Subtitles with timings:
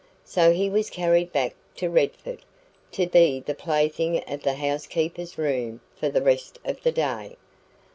[0.25, 2.39] So he was carried back to Redford,
[2.93, 7.37] to be the plaything of the housekeeper's room for the rest of the day.